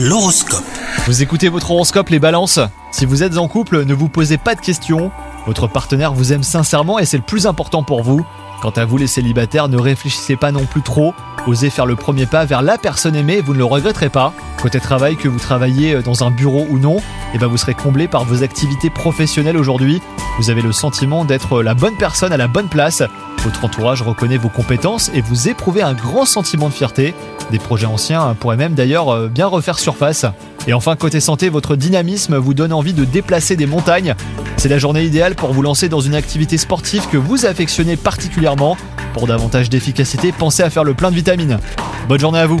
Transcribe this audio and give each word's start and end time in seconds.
L'horoscope. 0.00 0.62
Vous 1.06 1.22
écoutez 1.22 1.48
votre 1.48 1.72
horoscope 1.72 2.10
les 2.10 2.20
balances 2.20 2.60
Si 2.92 3.04
vous 3.04 3.24
êtes 3.24 3.36
en 3.36 3.48
couple, 3.48 3.84
ne 3.84 3.94
vous 3.94 4.08
posez 4.08 4.38
pas 4.38 4.54
de 4.54 4.60
questions. 4.60 5.10
Votre 5.44 5.66
partenaire 5.66 6.12
vous 6.14 6.32
aime 6.32 6.44
sincèrement 6.44 7.00
et 7.00 7.04
c'est 7.04 7.16
le 7.16 7.24
plus 7.24 7.48
important 7.48 7.82
pour 7.82 8.04
vous. 8.04 8.24
Quant 8.62 8.70
à 8.70 8.84
vous 8.84 8.96
les 8.96 9.08
célibataires, 9.08 9.68
ne 9.68 9.76
réfléchissez 9.76 10.36
pas 10.36 10.52
non 10.52 10.66
plus 10.66 10.82
trop. 10.82 11.14
Osez 11.48 11.70
faire 11.70 11.86
le 11.86 11.96
premier 11.96 12.26
pas 12.26 12.44
vers 12.44 12.60
la 12.60 12.76
personne 12.76 13.16
aimée, 13.16 13.40
vous 13.40 13.54
ne 13.54 13.58
le 13.58 13.64
regretterez 13.64 14.10
pas. 14.10 14.34
Côté 14.60 14.80
travail, 14.80 15.16
que 15.16 15.28
vous 15.28 15.38
travaillez 15.38 16.02
dans 16.02 16.22
un 16.22 16.30
bureau 16.30 16.66
ou 16.68 16.78
non, 16.78 16.98
et 17.32 17.38
ben 17.38 17.46
vous 17.46 17.56
serez 17.56 17.72
comblé 17.72 18.06
par 18.06 18.26
vos 18.26 18.42
activités 18.42 18.90
professionnelles 18.90 19.56
aujourd'hui. 19.56 20.02
Vous 20.38 20.50
avez 20.50 20.60
le 20.60 20.72
sentiment 20.72 21.24
d'être 21.24 21.62
la 21.62 21.72
bonne 21.72 21.96
personne 21.96 22.34
à 22.34 22.36
la 22.36 22.48
bonne 22.48 22.68
place. 22.68 23.02
Votre 23.44 23.64
entourage 23.64 24.02
reconnaît 24.02 24.36
vos 24.36 24.50
compétences 24.50 25.10
et 25.14 25.22
vous 25.22 25.48
éprouvez 25.48 25.80
un 25.80 25.94
grand 25.94 26.26
sentiment 26.26 26.68
de 26.68 26.74
fierté. 26.74 27.14
Des 27.50 27.58
projets 27.58 27.86
anciens 27.86 28.36
pourraient 28.38 28.58
même 28.58 28.74
d'ailleurs 28.74 29.08
euh, 29.08 29.28
bien 29.28 29.46
refaire 29.46 29.78
surface. 29.78 30.26
Et 30.66 30.74
enfin, 30.74 30.96
côté 30.96 31.18
santé, 31.18 31.48
votre 31.48 31.76
dynamisme 31.76 32.36
vous 32.36 32.52
donne 32.52 32.74
envie 32.74 32.92
de 32.92 33.06
déplacer 33.06 33.56
des 33.56 33.64
montagnes. 33.64 34.14
C'est 34.58 34.68
la 34.68 34.76
journée 34.76 35.04
idéale 35.04 35.34
pour 35.34 35.54
vous 35.54 35.62
lancer 35.62 35.88
dans 35.88 36.00
une 36.00 36.14
activité 36.14 36.58
sportive 36.58 37.08
que 37.10 37.16
vous 37.16 37.46
affectionnez 37.46 37.96
particulièrement. 37.96 38.76
Pour 39.18 39.26
davantage 39.26 39.68
d'efficacité, 39.68 40.30
pensez 40.30 40.62
à 40.62 40.70
faire 40.70 40.84
le 40.84 40.94
plein 40.94 41.10
de 41.10 41.16
vitamines. 41.16 41.58
Bonne 42.06 42.20
journée 42.20 42.38
à 42.38 42.46
vous 42.46 42.60